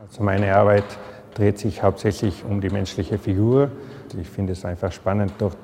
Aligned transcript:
Also 0.00 0.24
meine 0.24 0.54
Arbeit 0.54 0.84
dreht 1.34 1.58
sich 1.58 1.82
hauptsächlich 1.82 2.44
um 2.48 2.60
die 2.62 2.70
menschliche 2.70 3.18
Figur. 3.18 3.70
Ich 4.18 4.28
finde 4.30 4.54
es 4.54 4.64
einfach 4.64 4.90
spannend, 4.90 5.32
dort 5.38 5.58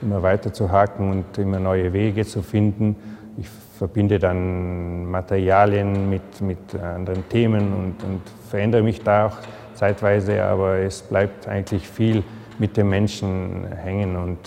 immer 0.00 0.22
weiter 0.22 0.52
zu 0.52 0.70
haken 0.70 1.10
und 1.10 1.38
immer 1.38 1.58
neue 1.58 1.92
Wege 1.92 2.24
zu 2.24 2.42
finden. 2.42 2.94
Ich 3.36 3.48
verbinde 3.78 4.20
dann 4.20 5.06
Materialien 5.10 6.08
mit, 6.08 6.40
mit 6.40 6.74
anderen 6.76 7.28
Themen 7.28 7.72
und, 7.72 8.04
und 8.04 8.22
verändere 8.48 8.82
mich 8.82 9.02
da 9.02 9.26
auch 9.26 9.38
zeitweise, 9.74 10.42
aber 10.42 10.76
es 10.78 11.02
bleibt 11.02 11.48
eigentlich 11.48 11.88
viel 11.88 12.22
mit 12.58 12.76
dem 12.76 12.88
Menschen 12.88 13.66
hängen 13.72 14.16
und 14.16 14.38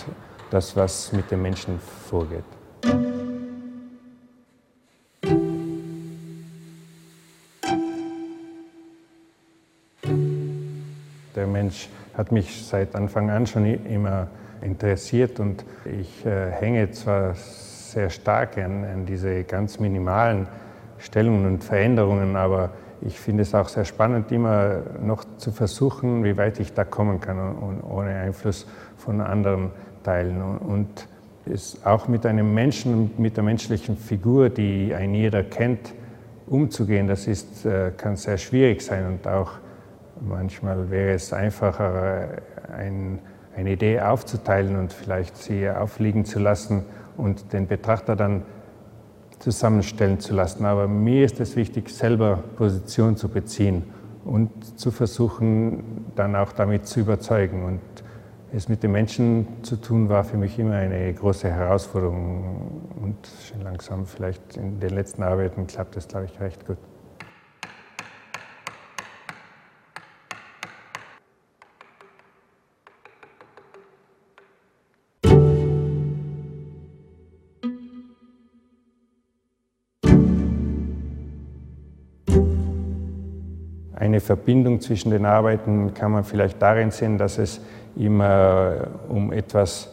das, 0.50 0.76
was 0.76 1.12
mit 1.12 1.30
dem 1.30 1.42
Menschen 1.42 1.78
vorgeht. 1.78 2.44
Der 11.36 11.46
Mensch 11.46 11.88
hat 12.14 12.32
mich 12.32 12.66
seit 12.66 12.94
Anfang 12.94 13.30
an 13.30 13.46
schon 13.46 13.64
immer 13.64 14.26
interessiert 14.60 15.40
und 15.40 15.64
ich 15.84 16.26
äh, 16.26 16.50
hänge 16.50 16.90
zwar 16.90 17.34
sehr 17.34 18.10
stark 18.10 18.58
an, 18.58 18.84
an, 18.84 19.06
diese 19.06 19.44
ganz 19.44 19.78
minimalen 19.78 20.46
Stellungen 20.98 21.46
und 21.46 21.64
Veränderungen, 21.64 22.36
aber 22.36 22.70
ich 23.02 23.18
finde 23.18 23.42
es 23.42 23.54
auch 23.54 23.68
sehr 23.68 23.84
spannend, 23.84 24.30
immer 24.32 24.82
noch 25.02 25.24
zu 25.38 25.52
versuchen, 25.52 26.24
wie 26.24 26.36
weit 26.36 26.60
ich 26.60 26.74
da 26.74 26.84
kommen 26.84 27.20
kann 27.20 27.56
und, 27.56 27.82
ohne 27.82 28.14
Einfluss 28.14 28.66
von 28.96 29.20
anderen 29.20 29.70
Teilen. 30.02 30.40
Und, 30.42 31.08
es 31.46 31.84
auch 31.84 32.06
mit 32.06 32.26
einem 32.26 32.52
Menschen, 32.52 33.12
mit 33.16 33.36
der 33.36 33.42
menschlichen 33.42 33.96
Figur, 33.96 34.50
die 34.50 34.94
ein 34.94 35.14
jeder 35.14 35.42
kennt, 35.42 35.94
umzugehen, 36.46 37.08
das 37.08 37.26
ist, 37.26 37.64
äh, 37.64 37.92
kann 37.96 38.14
sehr 38.16 38.36
schwierig 38.36 38.82
sein 38.82 39.06
und 39.06 39.26
auch 39.26 39.52
Manchmal 40.20 40.90
wäre 40.90 41.14
es 41.14 41.32
einfacher, 41.32 42.28
ein, 42.76 43.20
eine 43.56 43.72
Idee 43.72 44.00
aufzuteilen 44.00 44.76
und 44.76 44.92
vielleicht 44.92 45.36
sie 45.36 45.68
aufliegen 45.70 46.26
zu 46.26 46.38
lassen 46.38 46.84
und 47.16 47.54
den 47.54 47.66
Betrachter 47.66 48.16
dann 48.16 48.42
zusammenstellen 49.40 50.20
zu 50.20 50.34
lassen. 50.34 50.64
Aber 50.64 50.86
mir 50.86 51.24
ist 51.24 51.40
es 51.40 51.56
wichtig, 51.56 51.90
selber 51.90 52.44
Position 52.56 53.16
zu 53.16 53.28
beziehen 53.28 53.82
und 54.24 54.78
zu 54.78 54.90
versuchen, 54.90 56.04
dann 56.14 56.36
auch 56.36 56.52
damit 56.52 56.86
zu 56.86 57.00
überzeugen. 57.00 57.64
Und 57.64 57.80
es 58.52 58.68
mit 58.68 58.82
den 58.82 58.92
Menschen 58.92 59.46
zu 59.62 59.76
tun, 59.76 60.08
war 60.08 60.24
für 60.24 60.36
mich 60.36 60.58
immer 60.58 60.74
eine 60.74 61.12
große 61.12 61.50
Herausforderung. 61.50 62.82
Und 63.02 63.16
schon 63.48 63.62
langsam, 63.62 64.06
vielleicht 64.06 64.56
in 64.56 64.78
den 64.78 64.90
letzten 64.90 65.22
Arbeiten, 65.22 65.66
klappt 65.66 65.96
es, 65.96 66.06
glaube 66.06 66.26
ich, 66.26 66.40
recht 66.40 66.66
gut. 66.66 66.78
Eine 84.00 84.20
Verbindung 84.20 84.80
zwischen 84.80 85.10
den 85.10 85.26
Arbeiten 85.26 85.92
kann 85.92 86.12
man 86.12 86.24
vielleicht 86.24 86.62
darin 86.62 86.90
sehen, 86.90 87.18
dass 87.18 87.36
es 87.36 87.60
immer 87.96 88.88
um 89.10 89.30
etwas 89.30 89.92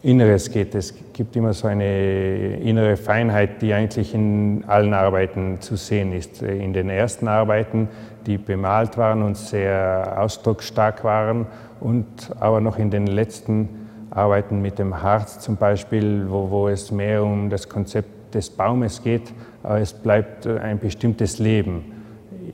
Inneres 0.00 0.48
geht. 0.48 0.76
Es 0.76 0.94
gibt 1.12 1.34
immer 1.34 1.52
so 1.52 1.66
eine 1.66 2.54
innere 2.58 2.96
Feinheit, 2.96 3.60
die 3.62 3.72
eigentlich 3.72 4.14
in 4.14 4.62
allen 4.68 4.94
Arbeiten 4.94 5.60
zu 5.60 5.74
sehen 5.74 6.12
ist. 6.12 6.40
In 6.40 6.72
den 6.72 6.88
ersten 6.88 7.26
Arbeiten, 7.26 7.88
die 8.26 8.38
bemalt 8.38 8.96
waren 8.96 9.24
und 9.24 9.36
sehr 9.36 10.18
ausdrucksstark 10.20 11.02
waren, 11.02 11.48
und 11.80 12.06
aber 12.38 12.60
noch 12.60 12.78
in 12.78 12.92
den 12.92 13.08
letzten 13.08 13.88
Arbeiten 14.10 14.62
mit 14.62 14.78
dem 14.78 15.02
Harz 15.02 15.40
zum 15.40 15.56
Beispiel, 15.56 16.26
wo, 16.28 16.48
wo 16.48 16.68
es 16.68 16.92
mehr 16.92 17.24
um 17.24 17.50
das 17.50 17.68
Konzept 17.68 18.36
des 18.36 18.50
Baumes 18.50 19.02
geht, 19.02 19.34
aber 19.64 19.80
es 19.80 19.92
bleibt 19.92 20.46
ein 20.46 20.78
bestimmtes 20.78 21.40
Leben 21.40 21.95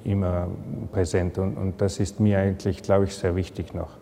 immer 0.04 0.48
präsent 0.90 1.38
und, 1.38 1.56
und 1.56 1.80
das 1.80 2.00
ist 2.00 2.20
mir 2.20 2.38
eigentlich, 2.38 2.82
glaube 2.82 3.04
ich, 3.04 3.14
sehr 3.14 3.36
wichtig 3.36 3.74
noch. 3.74 4.01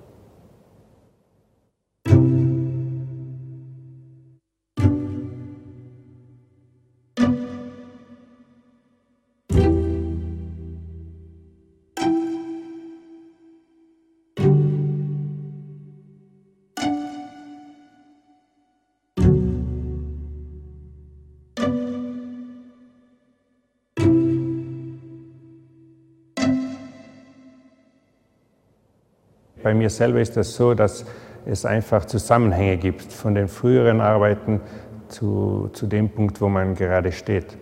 Bei 29.62 29.75
mir 29.75 29.91
selber 29.91 30.21
ist 30.21 30.37
es 30.37 30.54
so, 30.54 30.75
dass 30.75 31.04
es 31.47 31.65
einfach 31.65 32.04
Zusammenhänge 32.04 32.76
gibt 32.76 33.12
von 33.12 33.34
den 33.34 33.48
früheren 33.48 34.00
Arbeiten 34.00 34.60
zu, 35.09 35.71
zu 35.72 35.87
dem 35.87 36.09
Punkt, 36.09 36.41
wo 36.41 36.48
man 36.48 36.75
gerade 36.75 37.12
steht. 37.12 37.56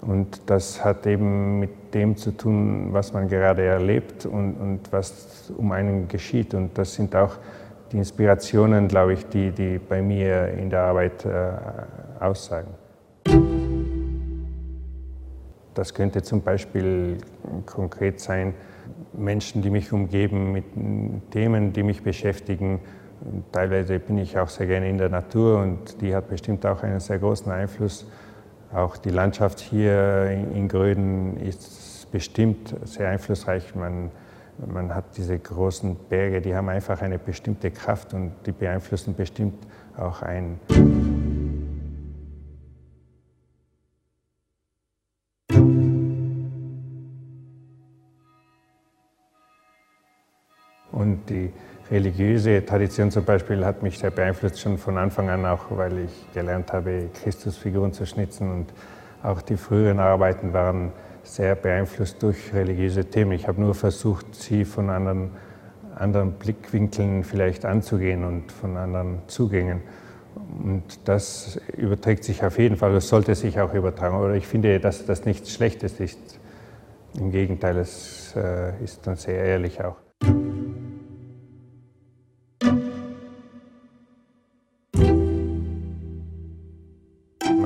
Und 0.00 0.42
das 0.46 0.84
hat 0.84 1.06
eben 1.06 1.58
mit 1.58 1.94
dem 1.94 2.16
zu 2.16 2.30
tun, 2.30 2.88
was 2.92 3.12
man 3.12 3.28
gerade 3.28 3.64
erlebt 3.64 4.24
und, 4.24 4.54
und 4.54 4.92
was 4.92 5.52
um 5.56 5.72
einen 5.72 6.08
geschieht. 6.08 6.54
Und 6.54 6.78
das 6.78 6.94
sind 6.94 7.16
auch 7.16 7.36
die 7.92 7.98
Inspirationen, 7.98 8.88
glaube 8.88 9.14
ich, 9.14 9.26
die, 9.26 9.50
die 9.50 9.78
bei 9.78 10.02
mir 10.02 10.48
in 10.48 10.70
der 10.70 10.82
Arbeit 10.82 11.24
äh, 11.24 11.52
aussagen. 12.20 12.74
Das 15.74 15.92
könnte 15.92 16.22
zum 16.22 16.40
Beispiel 16.40 17.18
konkret 17.66 18.20
sein, 18.20 18.54
Menschen, 19.12 19.62
die 19.62 19.70
mich 19.70 19.92
umgeben, 19.92 20.52
mit 20.52 20.64
Themen, 21.30 21.72
die 21.72 21.82
mich 21.82 22.02
beschäftigen. 22.02 22.80
Teilweise 23.52 23.98
bin 23.98 24.18
ich 24.18 24.38
auch 24.38 24.48
sehr 24.48 24.66
gerne 24.66 24.88
in 24.88 24.98
der 24.98 25.08
Natur 25.08 25.60
und 25.60 26.00
die 26.00 26.14
hat 26.14 26.28
bestimmt 26.28 26.64
auch 26.66 26.82
einen 26.82 27.00
sehr 27.00 27.18
großen 27.18 27.50
Einfluss. 27.50 28.06
Auch 28.72 28.96
die 28.96 29.10
Landschaft 29.10 29.60
hier 29.60 30.30
in 30.54 30.68
Gröden 30.68 31.36
ist 31.38 32.10
bestimmt 32.10 32.74
sehr 32.84 33.08
einflussreich. 33.08 33.74
Man, 33.74 34.10
man 34.66 34.94
hat 34.94 35.16
diese 35.16 35.38
großen 35.38 35.96
Berge, 36.08 36.40
die 36.40 36.54
haben 36.54 36.68
einfach 36.68 37.00
eine 37.00 37.18
bestimmte 37.18 37.70
Kraft 37.70 38.12
und 38.14 38.32
die 38.44 38.52
beeinflussen 38.52 39.14
bestimmt 39.14 39.66
auch 39.96 40.22
einen. 40.22 40.60
Die 51.36 51.52
religiöse 51.90 52.64
Tradition 52.64 53.10
zum 53.10 53.24
Beispiel 53.24 53.64
hat 53.64 53.82
mich 53.82 53.98
sehr 53.98 54.10
beeinflusst, 54.10 54.60
schon 54.60 54.78
von 54.78 54.98
Anfang 54.98 55.28
an, 55.28 55.46
auch 55.46 55.66
weil 55.70 55.98
ich 55.98 56.32
gelernt 56.32 56.72
habe, 56.72 57.08
Christusfiguren 57.22 57.92
zu 57.92 58.06
schnitzen. 58.06 58.50
Und 58.50 58.66
auch 59.22 59.40
die 59.42 59.56
früheren 59.56 60.00
Arbeiten 60.00 60.52
waren 60.52 60.92
sehr 61.22 61.54
beeinflusst 61.54 62.22
durch 62.22 62.52
religiöse 62.54 63.04
Themen. 63.04 63.32
Ich 63.32 63.48
habe 63.48 63.60
nur 63.60 63.74
versucht, 63.74 64.34
sie 64.34 64.64
von 64.64 64.90
anderen, 64.90 65.30
anderen 65.96 66.32
Blickwinkeln 66.32 67.24
vielleicht 67.24 67.64
anzugehen 67.64 68.24
und 68.24 68.52
von 68.52 68.76
anderen 68.76 69.20
Zugängen. 69.26 69.82
Und 70.62 70.82
das 71.04 71.58
überträgt 71.76 72.24
sich 72.24 72.44
auf 72.44 72.58
jeden 72.58 72.76
Fall, 72.76 72.92
das 72.92 73.08
sollte 73.08 73.34
sich 73.34 73.58
auch 73.60 73.74
übertragen. 73.74 74.16
Oder 74.16 74.34
ich 74.34 74.46
finde, 74.46 74.80
dass 74.80 75.06
das 75.06 75.24
nichts 75.24 75.52
Schlechtes 75.52 75.98
ist. 75.98 76.38
Im 77.18 77.30
Gegenteil, 77.30 77.78
es 77.78 78.34
äh, 78.36 78.72
ist 78.84 79.06
dann 79.06 79.16
sehr 79.16 79.42
ehrlich 79.42 79.82
auch. 79.82 80.05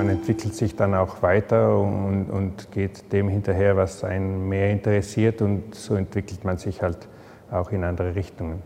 Entwickelt 0.09 0.55
sich 0.55 0.75
dann 0.75 0.93
auch 0.93 1.21
weiter 1.21 1.77
und, 1.79 2.29
und 2.29 2.71
geht 2.71 3.11
dem 3.11 3.27
hinterher, 3.27 3.75
was 3.77 4.03
einen 4.03 4.47
mehr 4.47 4.71
interessiert 4.71 5.41
und 5.41 5.75
so 5.75 5.95
entwickelt 5.95 6.43
man 6.43 6.57
sich 6.57 6.81
halt 6.81 7.07
auch 7.51 7.71
in 7.71 7.83
andere 7.83 8.15
Richtungen. 8.15 8.61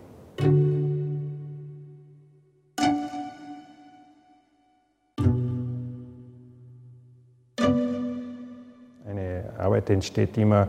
Eine 9.08 9.54
Arbeit 9.58 9.90
entsteht 9.90 10.38
immer 10.38 10.68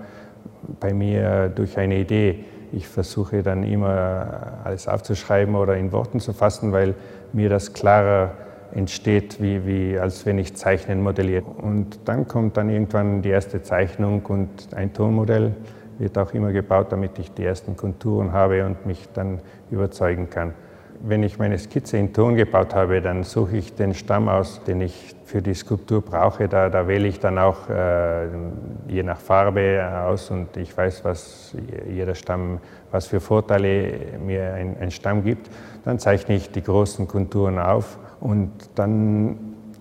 bei 0.81 0.95
mir 0.95 1.49
durch 1.49 1.77
eine 1.79 1.99
Idee. 1.99 2.45
Ich 2.73 2.89
versuche 2.89 3.43
dann 3.43 3.63
immer 3.63 4.61
alles 4.65 4.89
aufzuschreiben 4.89 5.55
oder 5.55 5.77
in 5.77 5.93
Worten 5.93 6.21
zu 6.21 6.33
fassen, 6.33 6.73
weil 6.73 6.95
mir 7.33 7.49
das 7.49 7.73
klarer 7.73 8.33
entsteht, 8.77 9.41
wie, 9.41 9.67
wie 9.67 9.99
als 9.99 10.27
wenn 10.27 10.39
ich 10.39 10.55
Zeichnen 10.55 11.03
modelliere. 11.03 11.45
Und 11.45 12.01
dann 12.05 12.29
kommt 12.29 12.57
dann 12.57 12.69
irgendwann 12.69 13.23
die 13.23 13.31
erste 13.31 13.63
Zeichnung 13.63 14.25
und 14.27 14.75
ein 14.75 14.93
Tonmodell 14.93 15.55
wird 15.99 16.19
auch 16.19 16.35
immer 16.35 16.53
gebaut, 16.53 16.89
damit 16.91 17.19
ich 17.19 17.33
die 17.33 17.45
ersten 17.45 17.77
Konturen 17.77 18.33
habe 18.33 18.67
und 18.67 18.85
mich 18.85 19.09
dann 19.15 19.41
überzeugen 19.71 20.29
kann. 20.29 20.53
Wenn 21.03 21.23
ich 21.23 21.39
meine 21.39 21.59
Skizze 21.59 21.97
in 21.97 22.13
Ton 22.13 22.37
gebaut 22.37 22.75
habe, 22.75 23.01
dann 23.01 23.23
suche 23.23 23.57
ich 23.57 23.75
den 23.75 23.95
Stamm 23.95 24.29
aus, 24.29 24.63
den 24.65 24.81
ich 24.83 25.15
für 25.25 25.41
die 25.43 25.55
Skulptur 25.55 26.03
brauche. 26.03 26.49
Da, 26.49 26.69
da 26.69 26.87
wähle 26.87 27.09
ich 27.09 27.19
dann 27.19 27.39
auch 27.39 27.69
äh, 27.69 28.27
je 28.89 29.03
nach 29.03 29.19
Farbe 29.19 29.87
aus 30.07 30.31
und 30.31 30.57
ich 30.57 30.77
weiß, 30.77 31.05
was 31.05 31.55
jeder 31.89 32.15
Stamm, 32.15 32.61
was 32.91 33.07
für 33.07 33.21
Vorteile 33.21 33.93
mir 34.25 34.55
ein, 34.55 34.77
ein 34.81 34.91
Stamm 34.91 35.25
gibt. 35.25 35.51
Dann 35.85 35.99
zeichne 35.99 36.35
ich 36.35 36.51
die 36.51 36.63
großen 36.63 37.07
Konturen 37.09 37.59
auf 37.59 37.99
und 38.21 38.51
dann 38.75 39.37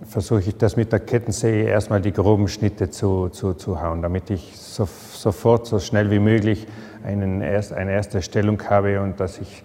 versuche 0.07 0.41
ich 0.41 0.57
das 0.57 0.75
mit 0.75 0.91
der 0.91 0.99
Kettensäge 0.99 1.67
erstmal 1.69 2.01
die 2.01 2.11
groben 2.11 2.47
Schnitte 2.47 2.89
zu, 2.89 3.29
zu, 3.29 3.53
zu 3.53 3.81
hauen, 3.81 4.01
damit 4.01 4.29
ich 4.29 4.57
so, 4.57 4.85
sofort 4.85 5.65
so 5.65 5.79
schnell 5.79 6.11
wie 6.11 6.19
möglich 6.19 6.67
einen, 7.03 7.41
eine 7.41 7.91
erste 7.91 8.21
Stellung 8.21 8.61
habe 8.69 9.01
und 9.01 9.19
dass 9.19 9.39
ich 9.39 9.63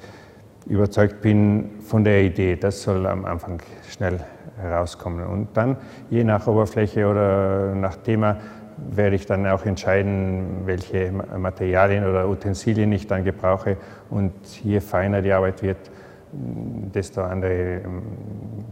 überzeugt 0.67 1.20
bin 1.20 1.70
von 1.82 2.05
der 2.05 2.22
Idee. 2.22 2.56
Das 2.56 2.82
soll 2.82 3.06
am 3.06 3.25
Anfang 3.25 3.61
schnell 3.88 4.20
herauskommen. 4.61 5.26
Und 5.26 5.49
dann, 5.55 5.76
je 6.11 6.25
nach 6.25 6.46
Oberfläche 6.46 7.06
oder 7.06 7.75
nach 7.75 7.96
Thema, 7.96 8.37
werde 8.76 9.16
ich 9.16 9.26
dann 9.26 9.46
auch 9.46 9.66
entscheiden, 9.66 10.62
welche 10.64 11.12
Materialien 11.12 12.06
oder 12.06 12.28
Utensilien 12.28 12.93
ich 12.93 13.06
dann 13.06 13.25
gebrauche. 13.25 13.76
Und 14.11 14.32
je 14.62 14.81
feiner 14.81 15.23
die 15.23 15.32
Arbeit 15.32 15.62
wird, 15.62 15.90
desto 16.32 17.22
andere 17.22 17.80
ähm, 17.84 18.02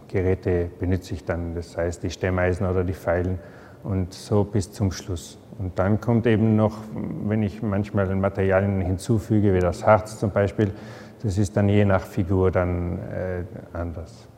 Geräte 0.08 0.70
benutze 0.78 1.14
ich 1.14 1.25
dann, 1.25 1.55
das 1.55 1.76
heißt 1.76 2.02
die 2.02 2.10
Stemmeisen 2.10 2.66
oder 2.66 2.84
die 2.84 2.94
Pfeilen 2.94 3.38
und 3.82 4.12
so 4.14 4.44
bis 4.44 4.72
zum 4.72 4.93
Schluss. 4.93 5.38
Und 5.58 5.78
dann 5.78 6.00
kommt 6.00 6.26
eben 6.26 6.56
noch, 6.56 6.78
wenn 7.25 7.43
ich 7.43 7.62
manchmal 7.62 8.14
Materialien 8.14 8.81
hinzufüge, 8.81 9.55
wie 9.55 9.60
das 9.60 9.84
Harz 9.84 10.19
zum 10.19 10.31
Beispiel, 10.31 10.72
das 11.22 11.37
ist 11.37 11.56
dann 11.56 11.69
je 11.69 11.84
nach 11.84 12.02
Figur 12.02 12.50
dann 12.50 12.99
äh, 12.99 13.43
anders. 13.72 14.28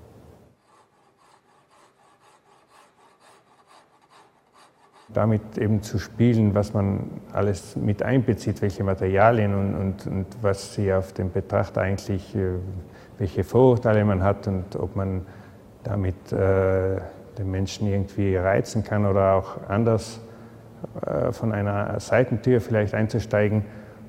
Damit 5.12 5.58
eben 5.58 5.82
zu 5.82 5.98
spielen, 5.98 6.54
was 6.54 6.72
man 6.72 7.10
alles 7.32 7.74
mit 7.76 8.02
einbezieht, 8.02 8.62
welche 8.62 8.84
Materialien 8.84 9.54
und, 9.54 9.74
und, 9.74 10.06
und 10.06 10.26
was 10.40 10.74
sie 10.74 10.92
auf 10.92 11.12
den 11.12 11.32
Betrachter 11.32 11.80
eigentlich, 11.80 12.34
äh, 12.36 12.52
welche 13.18 13.44
Vorurteile 13.44 14.04
man 14.04 14.22
hat 14.22 14.46
und 14.46 14.76
ob 14.76 14.96
man 14.96 15.26
damit 15.82 16.32
äh, 16.32 17.00
den 17.38 17.50
Menschen 17.50 17.88
irgendwie 17.88 18.36
reizen 18.36 18.84
kann 18.84 19.06
oder 19.06 19.34
auch 19.34 19.68
anders 19.68 20.20
äh, 21.06 21.32
von 21.32 21.52
einer 21.52 21.98
Seitentür 22.00 22.60
vielleicht 22.60 22.94
einzusteigen 22.94 23.64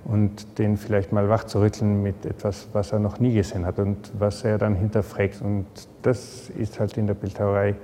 und 0.05 0.57
den 0.57 0.77
vielleicht 0.77 1.11
mal 1.11 1.29
wach 1.29 1.43
zu 1.43 1.59
rütteln 1.59 2.01
mit 2.01 2.25
etwas, 2.25 2.69
was 2.73 2.91
er 2.91 2.99
noch 2.99 3.19
nie 3.19 3.33
gesehen 3.33 3.65
hat 3.65 3.79
und 3.79 4.11
was 4.17 4.43
er 4.43 4.57
dann 4.57 4.75
hinterfragt. 4.75 5.41
Und 5.41 5.65
das 6.01 6.49
ist 6.49 6.79
halt 6.79 6.97
in 6.97 7.07
der 7.07 7.13
Bildhauerei 7.13 7.75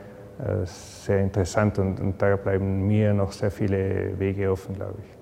sehr 0.65 1.19
interessant 1.19 1.79
und, 1.79 1.99
und 1.99 2.21
da 2.21 2.35
bleiben 2.35 2.85
mir 2.87 3.13
noch 3.13 3.31
sehr 3.31 3.51
viele 3.51 4.17
Wege 4.19 4.51
offen, 4.51 4.75
glaube 4.75 4.99
ich. 4.99 5.17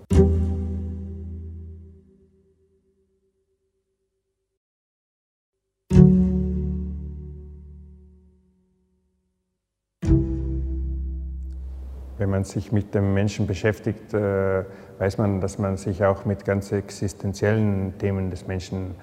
Wenn 12.17 12.29
man 12.29 12.43
sich 12.43 12.71
mit 12.71 12.95
dem 12.95 13.13
Menschen 13.13 13.45
beschäftigt, 13.45 14.13
äh, 14.13 14.63
weiß 14.99 15.17
man, 15.17 15.41
dass 15.41 15.59
man 15.59 15.77
sich 15.77 16.03
auch 16.03 16.25
mit 16.25 16.45
ganz 16.45 16.71
existenziellen 16.71 17.97
Themen 17.99 18.29
des 18.31 18.47
Menschen 18.47 18.95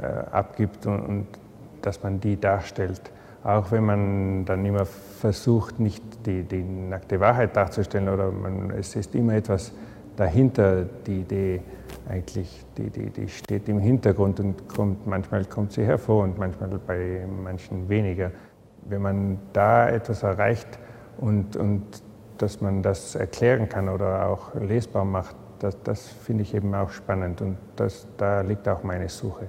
äh, 0.00 0.06
abgibt 0.06 0.86
und, 0.86 1.28
dass 1.82 2.02
man 2.02 2.18
die 2.18 2.40
darstellt. 2.40 3.12
Auch 3.46 3.70
wenn 3.70 3.84
man 3.84 4.44
dann 4.44 4.66
immer 4.66 4.84
versucht, 4.86 5.78
nicht 5.78 6.02
die, 6.26 6.42
die 6.42 6.64
nackte 6.64 7.20
Wahrheit 7.20 7.54
darzustellen 7.54 8.08
oder 8.08 8.32
man, 8.32 8.72
es 8.72 8.96
ist 8.96 9.14
immer 9.14 9.34
etwas 9.34 9.72
dahinter, 10.16 10.82
die 11.06 11.20
Idee 11.20 11.62
eigentlich, 12.08 12.64
die, 12.76 12.90
die, 12.90 13.10
die 13.10 13.28
steht 13.28 13.68
im 13.68 13.78
Hintergrund 13.78 14.40
und 14.40 14.68
kommt, 14.68 15.06
manchmal 15.06 15.44
kommt 15.44 15.70
sie 15.70 15.84
hervor 15.84 16.24
und 16.24 16.36
manchmal 16.38 16.70
bei 16.84 17.24
manchen 17.44 17.88
weniger. 17.88 18.32
Wenn 18.88 19.02
man 19.02 19.38
da 19.52 19.90
etwas 19.90 20.24
erreicht 20.24 20.80
und, 21.18 21.54
und 21.54 22.02
dass 22.38 22.60
man 22.60 22.82
das 22.82 23.14
erklären 23.14 23.68
kann 23.68 23.88
oder 23.88 24.26
auch 24.26 24.56
lesbar 24.56 25.04
macht, 25.04 25.36
das, 25.60 25.80
das 25.84 26.08
finde 26.08 26.42
ich 26.42 26.52
eben 26.52 26.74
auch 26.74 26.90
spannend 26.90 27.40
und 27.42 27.58
das, 27.76 28.08
da 28.16 28.40
liegt 28.40 28.68
auch 28.68 28.82
meine 28.82 29.08
Suche. 29.08 29.46